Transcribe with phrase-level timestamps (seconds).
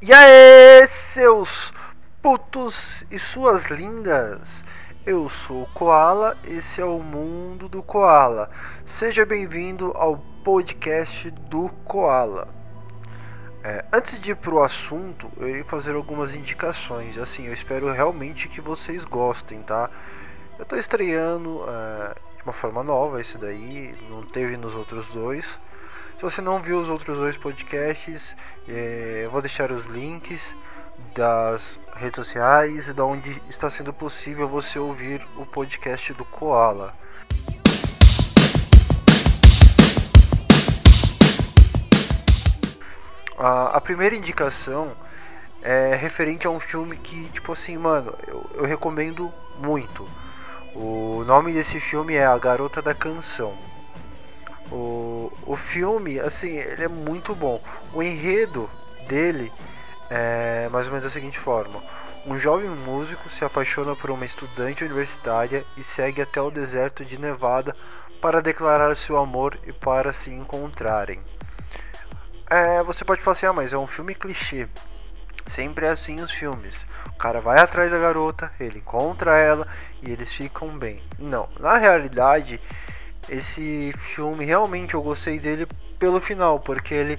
[0.00, 1.72] E aí, seus
[2.22, 4.62] putos e suas lindas!
[5.04, 8.48] Eu sou o Koala, esse é o mundo do Koala.
[8.84, 12.46] Seja bem-vindo ao podcast do Koala.
[13.64, 17.18] É, antes de ir pro assunto, eu irei fazer algumas indicações.
[17.18, 19.90] Assim, eu espero realmente que vocês gostem, tá?
[20.60, 25.58] Eu tô estreando é, de uma forma nova esse daí, não teve nos outros dois.
[26.18, 28.36] Se você não viu os outros dois podcasts,
[28.68, 30.52] é, eu vou deixar os links
[31.14, 36.92] das redes sociais e da onde está sendo possível você ouvir o podcast do Koala.
[43.38, 44.96] A, a primeira indicação
[45.62, 50.04] é referente a um filme que, tipo assim, mano, eu, eu recomendo muito.
[50.74, 53.56] O nome desse filme é A Garota da Canção.
[54.70, 57.60] O, o filme, assim, ele é muito bom.
[57.94, 58.68] O enredo
[59.06, 59.52] dele
[60.10, 61.82] é mais ou menos da seguinte forma:
[62.26, 67.18] um jovem músico se apaixona por uma estudante universitária e segue até o deserto de
[67.18, 67.74] Nevada
[68.20, 71.20] para declarar seu amor e para se encontrarem.
[72.50, 74.68] É, você pode falar assim: ah, mas é um filme clichê.
[75.46, 76.86] Sempre é assim os filmes.
[77.06, 79.66] O cara vai atrás da garota, ele encontra ela
[80.02, 81.02] e eles ficam bem.
[81.18, 82.60] Não, na realidade
[83.28, 85.66] esse filme realmente eu gostei dele
[85.98, 87.18] pelo final, porque ele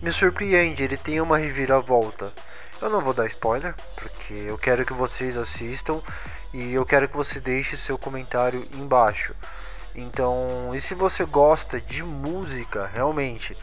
[0.00, 2.32] me surpreende, ele tem uma reviravolta.
[2.80, 6.00] Eu não vou dar spoiler, porque eu quero que vocês assistam
[6.52, 9.34] e eu quero que você deixe seu comentário embaixo.
[9.94, 13.56] Então, e se você gosta de música, realmente,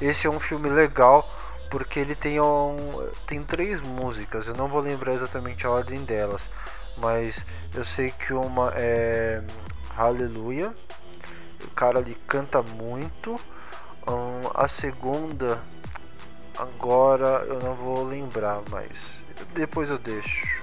[0.00, 1.28] esse é um filme legal
[1.68, 4.46] porque ele tem um, tem três músicas.
[4.46, 6.48] Eu não vou lembrar exatamente a ordem delas,
[6.96, 9.42] mas eu sei que uma é
[9.96, 10.74] Hallelujah,
[11.64, 13.40] o cara ali canta muito.
[14.06, 15.60] Um, a segunda,
[16.56, 20.62] agora eu não vou lembrar, mas depois eu deixo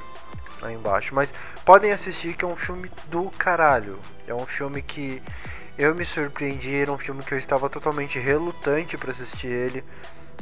[0.61, 1.13] aí embaixo.
[1.13, 1.33] Mas
[1.65, 3.99] podem assistir que é um filme do caralho.
[4.27, 5.21] É um filme que
[5.77, 9.83] eu me surpreendi, era um filme que eu estava totalmente relutante para assistir ele.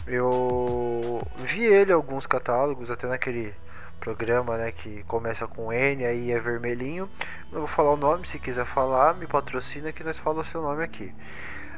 [0.08, 3.54] Eu vi ele em alguns catálogos, até naquele
[4.00, 7.10] programa, né, que começa com N, aí é vermelhinho.
[7.52, 10.84] Não vou falar o nome, se quiser falar, me patrocina que nós falamos seu nome
[10.84, 11.14] aqui.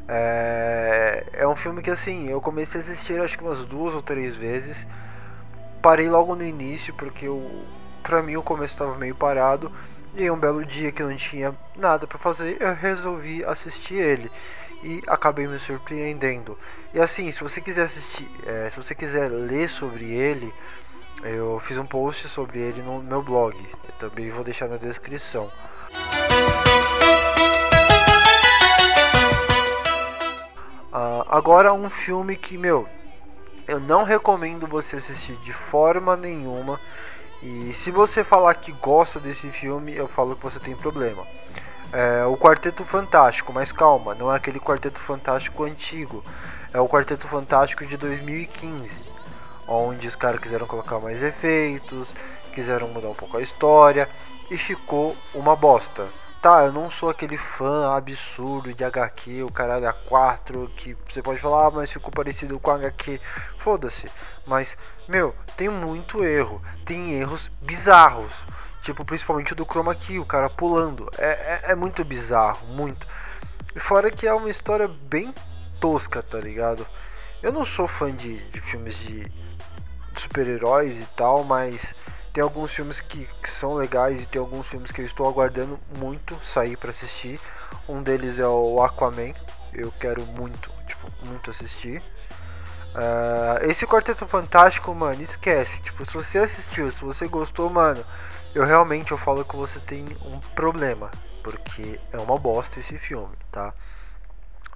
[0.08, 4.02] É, é um filme que assim, eu comecei a assistir acho que umas duas ou
[4.02, 4.88] três vezes.
[5.82, 7.66] Parei logo no início porque eu,
[8.04, 9.72] pra mim o começo estava meio parado.
[10.16, 14.32] E um belo dia que não tinha nada para fazer, eu resolvi assistir ele
[14.84, 16.58] e acabei me surpreendendo.
[16.94, 20.52] E assim, se você quiser assistir, é, se você quiser ler sobre ele,
[21.24, 23.58] eu fiz um post sobre ele no meu blog.
[23.88, 25.52] Eu também vou deixar na descrição.
[30.94, 32.88] Uh, agora um filme que, meu,
[33.68, 36.80] eu não recomendo você assistir de forma nenhuma.
[37.42, 41.26] E se você falar que gosta desse filme, eu falo que você tem problema.
[41.92, 46.24] É o Quarteto Fantástico, mas calma, não é aquele Quarteto Fantástico antigo.
[46.74, 49.17] É o Quarteto Fantástico de 2015
[49.68, 52.16] onde os caras quiseram colocar mais efeitos,
[52.54, 54.10] quiseram mudar um pouco a história
[54.50, 56.08] e ficou uma bosta.
[56.42, 61.22] Tá, eu não sou aquele fã absurdo de HQ, o caralho a 4, que você
[61.22, 63.20] pode falar, ah, mas ficou parecido com HQ.
[63.58, 64.10] Foda-se.
[64.46, 66.62] Mas, meu, tem muito erro.
[66.86, 68.46] Tem erros bizarros.
[68.82, 71.10] Tipo, principalmente o do Chroma Key, o cara pulando.
[71.18, 73.08] É, é, é muito bizarro, muito.
[73.76, 75.34] E fora que é uma história bem
[75.80, 76.88] tosca, tá ligado?
[77.42, 79.32] Eu não sou fã de, de filmes de
[80.38, 81.96] super-heróis e tal, mas
[82.31, 85.80] tem alguns filmes que, que, são legais e tem alguns filmes que eu estou aguardando
[85.98, 87.40] muito sair para assistir.
[87.90, 89.34] Um deles é o Aquaman,
[89.74, 92.03] eu quero muito, tipo, muito assistir.
[92.94, 95.81] Uh, esse Quarteto Fantástico, mano, esquece.
[95.81, 98.06] Tipo, se você assistiu, se você gostou, mano,
[98.54, 101.12] eu realmente eu falo que você tem um problema,
[101.44, 103.74] porque é uma bosta esse filme, tá?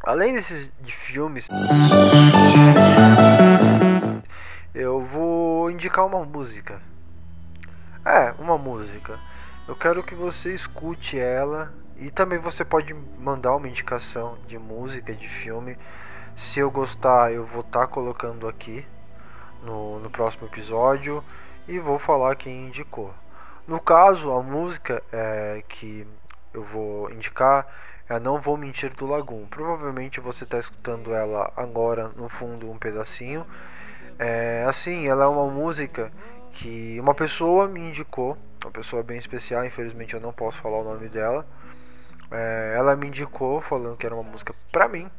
[0.04, 1.48] Além desses de filmes
[5.82, 6.80] indicar uma música.
[8.06, 9.20] É, uma música.
[9.68, 15.12] Eu quero que você escute ela e também você pode mandar uma indicação de música,
[15.12, 15.76] de filme.
[16.36, 18.86] Se eu gostar, eu vou estar tá colocando aqui
[19.64, 21.24] no, no próximo episódio
[21.68, 23.12] e vou falar quem indicou.
[23.68, 26.06] No caso, a música é, que
[26.54, 27.66] eu vou indicar
[28.08, 29.48] é Não Vou Mentir do Lagoon.
[29.48, 33.48] Provavelmente você está escutando ela agora no fundo um pedacinho
[34.20, 36.12] é, assim, ela é uma música
[36.52, 40.84] que uma pessoa me indicou, uma pessoa bem especial, infelizmente eu não posso falar o
[40.84, 41.46] nome dela.
[42.30, 45.10] É, ela me indicou falando que era uma música pra mim.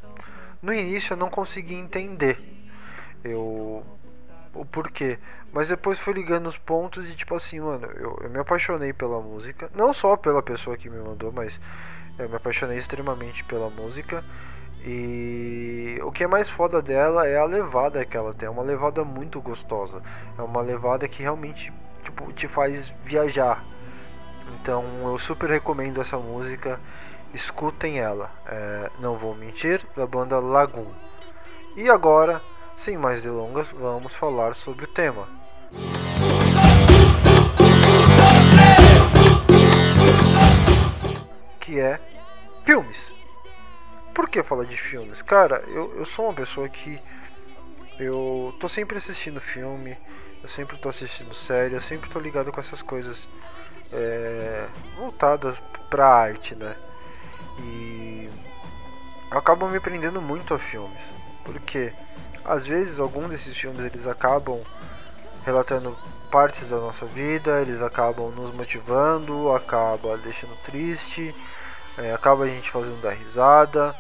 [0.60, 2.38] No início eu não consegui entender.
[3.24, 3.84] Eu,
[4.54, 5.18] o por quê.
[5.52, 9.20] Mas depois foi ligando os pontos e tipo assim, mano, eu, eu me apaixonei pela
[9.20, 9.70] música.
[9.74, 11.60] Não só pela pessoa que me mandou, mas
[12.18, 14.24] eu me apaixonei extremamente pela música.
[14.84, 18.48] E o que é mais foda dela é a levada que ela tem.
[18.48, 20.02] É uma levada muito gostosa.
[20.36, 23.64] É uma levada que realmente tipo, te faz viajar.
[24.60, 26.80] Então eu super recomendo essa música.
[27.32, 28.30] Escutem ela.
[28.46, 30.92] É, não vou mentir, da banda Lagoon.
[31.76, 32.42] E agora,
[32.76, 35.26] sem mais delongas, vamos falar sobre o tema.
[41.58, 41.98] Que é
[42.64, 43.21] filmes.
[44.14, 45.22] Por que falar de filmes?
[45.22, 47.00] Cara, eu, eu sou uma pessoa que
[47.98, 49.96] eu tô sempre assistindo filme,
[50.42, 53.28] eu sempre tô assistindo série, eu sempre tô ligado com essas coisas
[53.92, 54.66] é,
[54.96, 56.74] voltadas pra arte, né?
[57.60, 58.28] E
[59.30, 61.92] eu acabo me prendendo muito a filmes, porque
[62.44, 64.60] às vezes algum desses filmes eles acabam
[65.44, 65.96] relatando
[66.30, 71.34] partes da nossa vida, eles acabam nos motivando, acaba deixando triste,
[71.98, 73.94] é, acaba a gente fazendo dar risada.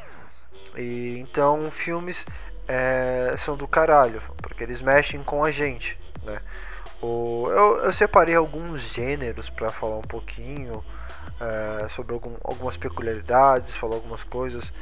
[0.76, 2.26] E então filmes
[2.66, 6.40] é, são do caralho, porque eles mexem com a gente, né?
[7.02, 10.84] O, eu, eu separei alguns gêneros para falar um pouquinho
[11.40, 14.72] é, sobre algum, algumas peculiaridades, falar algumas coisas.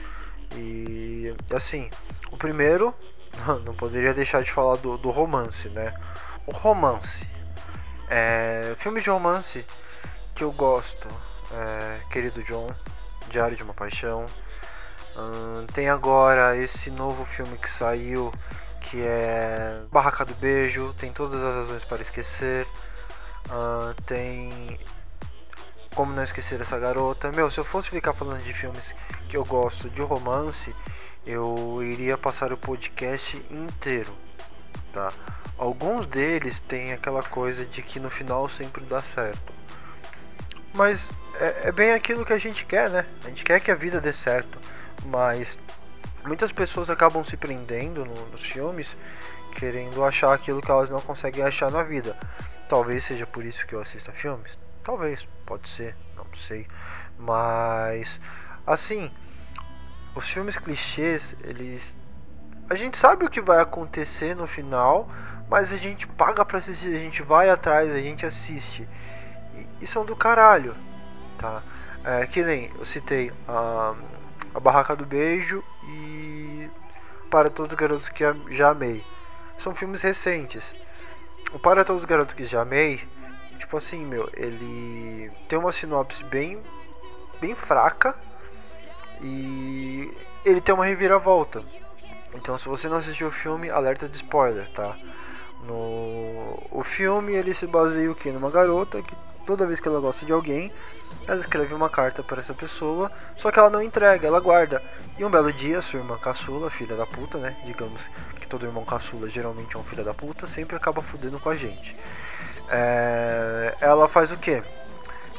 [0.55, 1.89] E assim,
[2.31, 2.95] o primeiro,
[3.65, 5.95] não poderia deixar de falar do, do romance, né?
[6.47, 7.27] O romance.
[8.09, 9.65] É, filme de romance
[10.35, 11.09] que eu gosto.
[11.53, 12.69] É, Querido John,
[13.31, 14.27] Diário de uma Paixão.
[15.17, 18.33] Hum, tem agora esse novo filme que saiu
[18.81, 20.95] que é Barraca do Beijo.
[20.99, 22.67] Tem todas as razões para esquecer.
[24.07, 24.79] Tem
[25.95, 27.31] como não esquecer essa garota.
[27.33, 28.95] Meu, se eu fosse ficar falando de filmes
[29.29, 30.75] que eu gosto de romance,
[31.27, 34.15] eu iria passar o podcast inteiro,
[34.93, 35.13] tá?
[35.59, 39.60] Alguns deles têm aquela coisa de que no final sempre dá certo.
[40.73, 43.07] Mas é, é, bem aquilo que a gente quer, né?
[43.25, 44.59] A gente quer que a vida dê certo.
[45.07, 45.59] Mas
[46.25, 48.97] muitas pessoas acabam se prendendo no, nos filmes,
[49.55, 52.17] querendo achar aquilo que elas não conseguem achar na vida.
[52.69, 54.59] Talvez seja por isso que eu assista filmes.
[54.85, 56.67] Talvez, pode ser, não sei.
[57.19, 58.21] Mas
[58.67, 59.11] assim,
[60.15, 61.99] os filmes clichês, eles
[62.69, 65.09] a gente sabe o que vai acontecer no final,
[65.49, 68.89] mas a gente paga pra assistir, a gente vai atrás, a gente assiste.
[69.81, 70.77] E, são do caralho,
[71.39, 71.63] tá?
[72.05, 73.95] É, que nem eu citei a,
[74.55, 76.69] a Barraca do Beijo e
[77.31, 79.05] Para Todos os Garotos que Já Amei.
[79.59, 80.75] São filmes recentes.
[81.53, 83.01] O Para Todos os Garotos que Já Amei,
[83.59, 86.59] tipo assim, meu, ele tem uma sinopse bem,
[87.41, 88.15] bem fraca
[89.21, 90.11] e
[90.45, 91.63] ele tem uma reviravolta.
[92.35, 94.97] Então, se você não assistiu o filme, alerta de spoiler, tá?
[95.65, 96.41] No
[96.71, 99.15] o filme ele se baseia o que numa garota que
[99.47, 100.73] toda vez que ela gosta de alguém,
[101.27, 104.83] ela escreve uma carta para essa pessoa, só que ela não entrega, ela guarda.
[105.19, 107.57] E um belo dia, sua irmã caçula, filha da puta, né?
[107.65, 108.11] Digamos
[108.41, 111.57] que todo irmão caçula geralmente é um filho da puta, sempre acaba fudendo com a
[111.57, 111.97] gente.
[112.69, 113.77] É...
[113.81, 114.63] ela faz o que?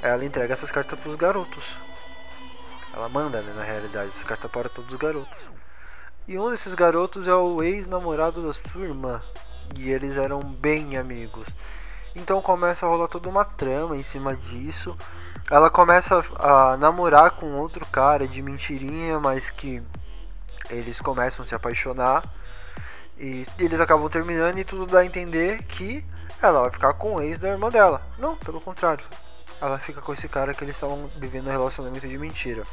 [0.01, 1.77] Ela entrega essas cartas para os garotos.
[2.93, 5.51] Ela manda, né, na realidade, essa carta para todos os garotos.
[6.27, 9.21] E um desses garotos é o ex-namorado da sua irmã
[9.75, 11.55] e eles eram bem amigos.
[12.15, 14.97] Então começa a rolar toda uma trama em cima disso.
[15.49, 19.81] Ela começa a namorar com outro cara de mentirinha, mas que
[20.69, 22.23] eles começam a se apaixonar.
[23.17, 26.05] E eles acabam terminando e tudo dá a entender que
[26.41, 28.01] ela vai ficar com o ex da irmã dela.
[28.17, 29.05] Não, pelo contrário.
[29.61, 32.63] Ela fica com esse cara que eles estavam vivendo um relacionamento de mentira.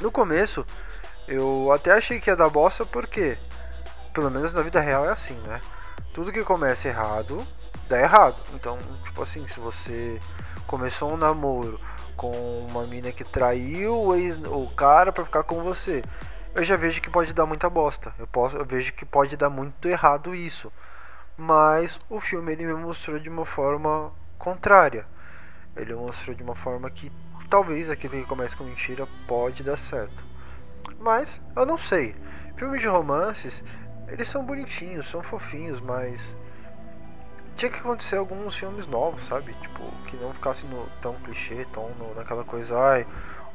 [0.00, 0.66] No começo,
[1.26, 3.38] eu até achei que ia dar bosta porque,
[4.12, 5.60] pelo menos na vida real é assim, né?
[6.18, 7.46] tudo que começa errado
[7.88, 8.36] dá errado.
[8.54, 10.20] Então, tipo assim, se você
[10.66, 11.80] começou um namoro
[12.16, 12.32] com
[12.68, 16.02] uma mina que traiu o, ex, o cara para ficar com você,
[16.54, 18.14] eu já vejo que pode dar muita bosta.
[18.18, 20.72] Eu, posso, eu vejo que pode dar muito errado isso.
[21.36, 25.06] Mas o filme ele me mostrou de uma forma contrária.
[25.76, 27.12] Ele mostrou de uma forma que
[27.48, 30.24] talvez aquele que começa com mentira pode dar certo.
[30.98, 32.16] Mas eu não sei.
[32.56, 33.62] Filmes de romances
[34.08, 36.36] eles são bonitinhos, são fofinhos, mas
[37.58, 39.52] tinha que acontecer alguns filmes novos, sabe?
[39.54, 43.06] Tipo, que não ficasse no, tão clichê, tão no, naquela coisa, ai,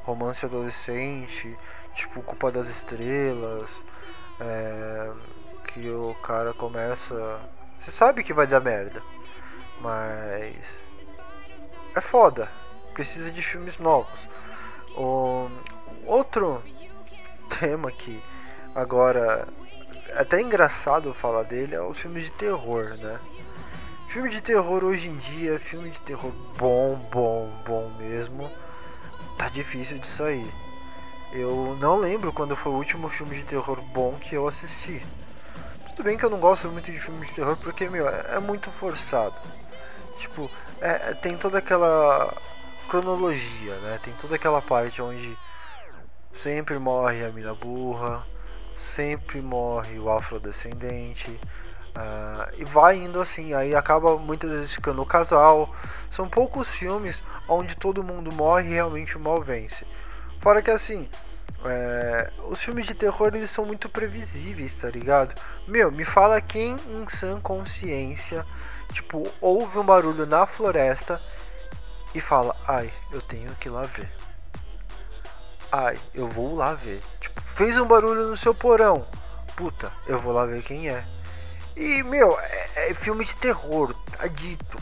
[0.04, 1.58] romance adolescente,
[1.96, 3.86] tipo, culpa das estrelas,
[4.42, 5.10] é,
[5.68, 7.40] que o cara começa.
[7.80, 9.02] Você sabe que vai dar merda,
[9.80, 10.84] mas
[11.96, 12.52] é foda,
[12.94, 14.30] precisa de filmes novos.
[14.98, 15.50] O,
[16.06, 16.62] outro
[17.58, 18.22] tema que
[18.76, 19.48] agora
[20.14, 23.18] até engraçado falar dele é os filmes de terror, né?
[24.14, 28.48] Filme de terror hoje em dia, filme de terror bom, bom, bom mesmo,
[29.40, 30.54] tá difícil de sair.
[31.32, 35.04] Eu não lembro quando foi o último filme de terror bom que eu assisti.
[35.88, 38.40] Tudo bem que eu não gosto muito de filme de terror porque, meu, é, é
[38.40, 39.34] muito forçado.
[40.20, 40.48] Tipo,
[40.80, 42.32] é, é, tem toda aquela
[42.88, 44.00] cronologia, né?
[44.04, 45.36] Tem toda aquela parte onde
[46.32, 48.24] sempre morre a mina burra,
[48.76, 51.36] sempre morre o afrodescendente.
[51.96, 55.74] Uh, e vai indo assim, aí acaba muitas vezes ficando o casal.
[56.10, 59.86] São poucos filmes onde todo mundo morre e realmente o mal vence.
[60.40, 61.08] Fora que assim,
[61.66, 65.40] é, os filmes de terror eles são muito previsíveis, tá ligado?
[65.68, 68.46] Meu, me fala quem em sã consciência,
[68.92, 71.22] tipo, ouve um barulho na floresta
[72.14, 74.12] e fala: Ai, eu tenho que ir lá ver.
[75.72, 77.02] Ai, eu vou lá ver.
[77.20, 79.08] Tipo, fez um barulho no seu porão.
[79.56, 81.06] Puta, eu vou lá ver quem é.
[81.76, 84.78] E, meu, é, é filme de terror, tá dito.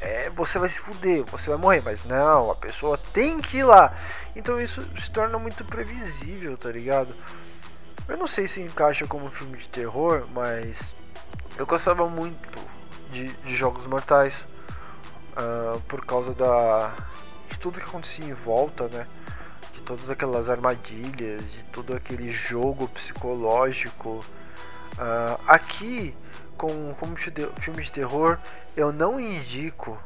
[0.00, 3.64] É, você vai se fuder, você vai morrer, mas não, a pessoa tem que ir
[3.64, 3.94] lá.
[4.34, 7.14] Então isso se torna muito previsível, tá ligado?
[8.06, 10.94] Eu não sei se encaixa como filme de terror, mas
[11.56, 12.60] eu gostava muito
[13.10, 14.46] de, de Jogos Mortais
[15.32, 16.94] uh, por causa da
[17.48, 19.06] de tudo que acontecia em volta, né?
[19.72, 24.24] De todas aquelas armadilhas, de todo aquele jogo psicológico.
[24.94, 26.16] Uh, aqui,
[26.56, 28.38] com como filme de terror,
[28.76, 29.98] eu não indico.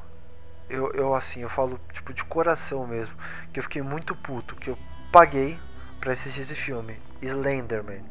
[0.68, 3.16] Eu, eu assim, eu falo tipo de coração mesmo,
[3.52, 4.78] que eu fiquei muito puto, que eu
[5.10, 5.58] paguei
[6.00, 8.04] para assistir esse filme, Slenderman.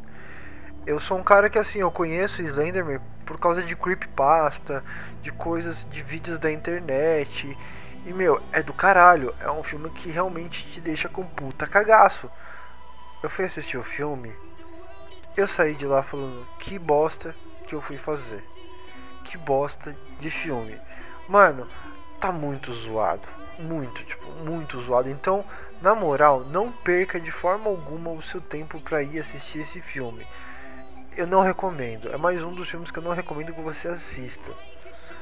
[0.86, 4.84] Eu sou um cara que assim, eu conheço Slenderman por causa de creepypasta,
[5.22, 7.56] de coisas, de vídeos da internet.
[8.06, 9.36] E meu, é do caralho.
[9.40, 12.30] É um filme que realmente te deixa com puta cagaço.
[13.22, 14.34] Eu fui assistir o filme,
[15.36, 17.36] eu saí de lá falando que bosta
[17.70, 18.44] que eu fui fazer.
[19.24, 20.80] Que bosta de filme.
[21.28, 21.68] Mano,
[22.20, 23.28] tá muito zoado.
[23.60, 25.10] Muito, tipo, muito zoado.
[25.10, 25.46] Então,
[25.82, 30.26] na moral, não perca de forma alguma o seu tempo para ir assistir esse filme
[31.20, 32.10] eu não recomendo.
[32.10, 34.52] É mais um dos filmes que eu não recomendo que você assista.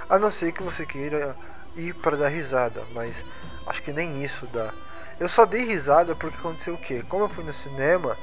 [0.08, 1.36] A não ser que você queira
[1.76, 3.26] ir para dar risada, mas
[3.66, 4.72] acho que nem isso dá.
[5.20, 7.04] Eu só dei risada porque aconteceu o quê?
[7.10, 8.16] Como eu fui no cinema,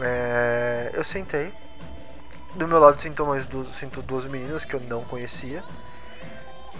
[0.00, 0.92] é...
[0.94, 1.52] eu sentei.
[2.54, 5.62] Do meu lado sinto mais duas, sinto duas meninas que eu não conhecia.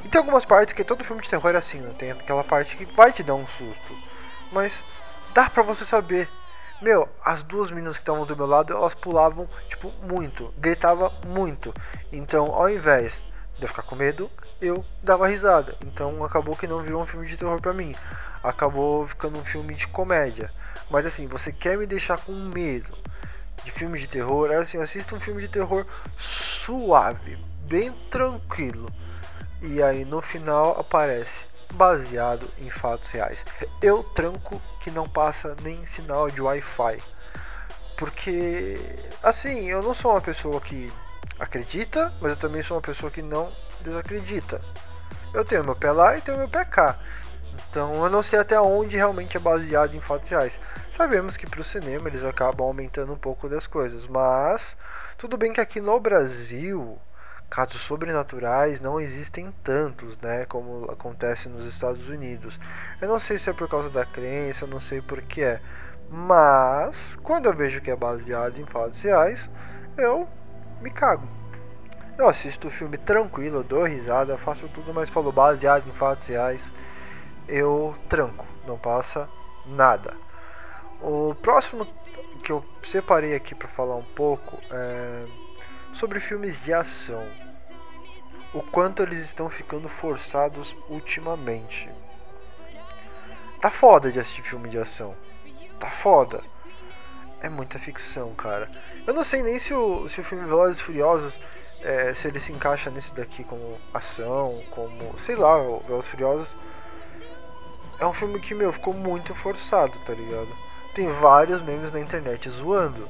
[0.04, 1.92] E tem algumas partes que todo filme de terror é assim, né?
[1.98, 3.96] tem aquela parte que vai te dar um susto.
[4.52, 4.82] Mas
[5.34, 6.28] dá pra você saber
[6.84, 11.72] meu, as duas meninas que estavam do meu lado, elas pulavam, tipo, muito, gritava muito.
[12.12, 13.22] Então, ao invés
[13.56, 15.74] de eu ficar com medo, eu dava risada.
[15.82, 17.96] Então, acabou que não virou um filme de terror pra mim.
[18.42, 20.52] Acabou ficando um filme de comédia.
[20.90, 22.92] Mas assim, você quer me deixar com medo
[23.64, 24.50] de filme de terror?
[24.50, 28.90] É assim, assista um filme de terror suave, bem tranquilo.
[29.62, 31.40] E aí no final aparece
[31.72, 33.44] baseado em fatos reais.
[33.80, 37.02] Eu tranco que não passa nem sinal de Wi-Fi.
[37.96, 38.78] Porque,
[39.22, 40.92] assim, eu não sou uma pessoa que
[41.38, 44.60] acredita, mas eu também sou uma pessoa que não desacredita.
[45.32, 46.98] Eu tenho meu pé lá e tenho meu pé cá.
[47.68, 50.60] Então eu não sei até onde realmente é baseado em fatos reais.
[50.90, 54.76] Sabemos que para o cinema eles acabam aumentando um pouco das coisas, mas
[55.16, 56.98] tudo bem que aqui no Brasil
[57.50, 62.58] casos sobrenaturais não existem tantos, né, como acontece nos Estados Unidos.
[63.00, 65.60] Eu não sei se é por causa da crença, eu não sei por que é,
[66.10, 69.50] mas quando eu vejo que é baseado em fatos reais,
[69.96, 70.28] eu
[70.80, 71.28] me cago.
[72.16, 76.72] Eu assisto o filme tranquilo, dou risada, faço tudo, mas falou baseado em fatos reais,
[77.48, 79.28] eu tranco, não passa
[79.66, 80.16] nada.
[81.00, 81.86] O próximo
[82.42, 85.22] que eu separei aqui para falar um pouco é
[85.92, 87.26] sobre filmes de ação
[88.54, 91.90] o quanto eles estão ficando forçados ultimamente.
[93.60, 95.14] Tá foda de assistir filme de ação.
[95.80, 96.40] Tá foda.
[97.40, 98.70] É muita ficção, cara.
[99.06, 101.40] Eu não sei nem se o, se o filme Velozes e Furiosos
[101.82, 105.18] é, se ele se encaixa nesse daqui como ação, como.
[105.18, 106.56] sei lá, Velozes e Furiosos.
[108.04, 110.54] É um filme que, meu, ficou muito forçado, tá ligado?
[110.92, 113.08] Tem vários memes na internet zoando.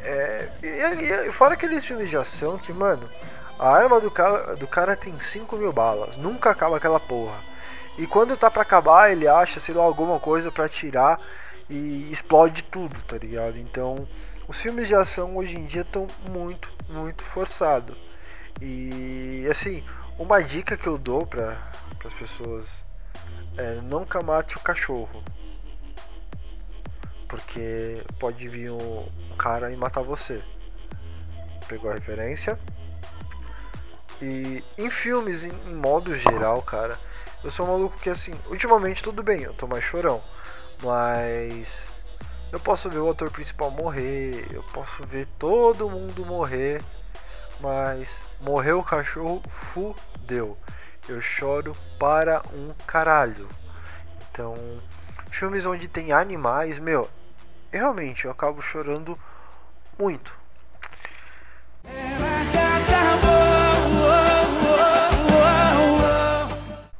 [0.00, 3.06] É, e, e, fora aqueles filmes de ação que, mano,
[3.58, 7.36] a arma do cara, do cara tem 5 mil balas, nunca acaba aquela porra.
[7.98, 11.20] E quando tá pra acabar, ele acha, sei lá, alguma coisa para tirar
[11.68, 13.58] e explode tudo, tá ligado?
[13.58, 14.08] Então,
[14.48, 17.94] os filmes de ação hoje em dia estão muito, muito forçados.
[18.58, 19.84] E assim,
[20.18, 21.58] uma dica que eu dou para
[22.06, 22.87] as pessoas
[23.58, 25.22] é nunca mate o cachorro.
[27.26, 30.42] Porque pode vir um cara e matar você.
[31.68, 32.58] pegou a referência.
[34.22, 36.98] E em filmes, em, em modo geral, cara,
[37.44, 40.22] eu sou um maluco que assim, ultimamente tudo bem, eu tô mais chorão.
[40.82, 41.82] Mas
[42.50, 46.82] eu posso ver o ator principal morrer, eu posso ver todo mundo morrer,
[47.60, 50.56] mas morreu o cachorro, fudeu.
[51.08, 53.48] Eu choro para um caralho.
[54.30, 54.56] Então,
[55.30, 57.08] filmes onde tem animais, meu,
[57.72, 59.18] realmente eu acabo chorando
[59.98, 60.38] muito.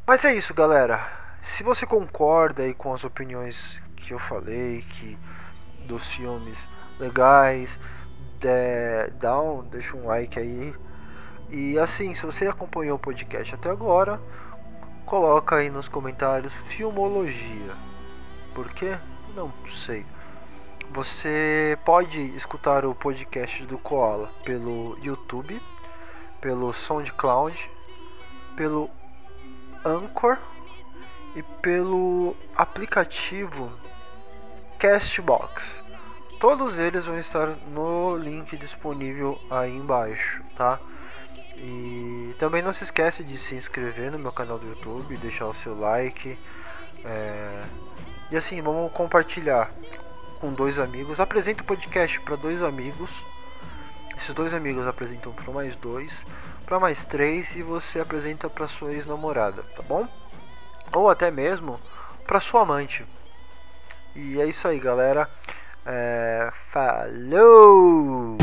[0.06, 1.06] Mas é isso, galera.
[1.42, 5.18] Se você concorda aí com as opiniões que eu falei, que
[5.86, 6.66] dos filmes
[6.98, 7.78] legais,
[8.40, 10.74] de, dá um, deixa um like aí.
[11.50, 14.20] E assim, se você acompanhou o podcast até agora,
[15.06, 17.74] coloca aí nos comentários filmologia.
[18.54, 18.98] Por quê?
[19.34, 20.04] Não sei.
[20.90, 25.62] Você pode escutar o podcast do Koala pelo YouTube,
[26.40, 27.70] pelo SoundCloud,
[28.56, 28.90] pelo
[29.84, 30.38] Anchor
[31.34, 33.72] e pelo aplicativo
[34.78, 35.82] Castbox.
[36.38, 40.78] Todos eles vão estar no link disponível aí embaixo, tá?
[41.58, 45.54] E também não se esquece de se inscrever no meu canal do YouTube, deixar o
[45.54, 46.38] seu like.
[47.04, 47.64] É...
[48.30, 49.70] E assim, vamos compartilhar
[50.40, 51.20] com dois amigos.
[51.20, 53.24] Apresenta o podcast para dois amigos.
[54.16, 56.24] Esses dois amigos apresentam para mais dois
[56.68, 60.06] para mais três e você apresenta para sua ex-namorada, tá bom?
[60.92, 61.80] Ou até mesmo
[62.26, 63.06] para sua amante.
[64.14, 65.30] E é isso aí, galera.
[65.86, 66.50] É...
[66.70, 68.36] Falou!